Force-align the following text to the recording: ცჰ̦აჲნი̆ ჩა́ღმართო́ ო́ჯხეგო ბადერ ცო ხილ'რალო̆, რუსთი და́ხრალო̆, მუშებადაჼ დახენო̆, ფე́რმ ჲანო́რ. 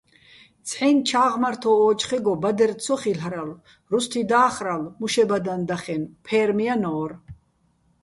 ცჰ̦აჲნი̆ 0.67 1.05
ჩა́ღმართო́ 1.07 1.75
ო́ჯხეგო 1.87 2.33
ბადერ 2.41 2.71
ცო 2.83 2.95
ხილ'რალო̆, 3.01 3.61
რუსთი 3.91 4.21
და́ხრალო̆, 4.29 4.93
მუშებადაჼ 4.99 5.53
დახენო̆, 5.67 6.13
ფე́რმ 6.25 6.57
ჲანო́რ. 6.65 7.11